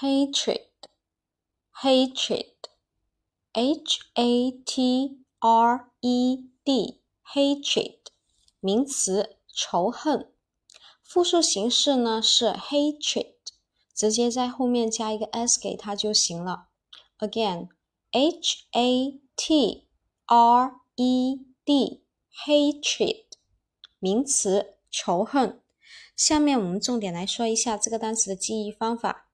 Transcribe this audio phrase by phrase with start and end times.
[0.00, 0.60] hatred
[1.82, 2.68] hatred
[3.52, 5.18] hatred
[7.34, 7.98] hatred
[8.60, 10.32] 名词仇恨
[11.02, 13.34] 复数形式呢是 hatred
[13.92, 16.68] 直接在后面加一个 s 给它就行了
[17.18, 17.68] again
[18.12, 19.82] hatred
[22.46, 23.24] hatred
[23.98, 25.60] 名词仇恨
[26.14, 29.27] 下面我们重点来说一下这个单词的记忆方法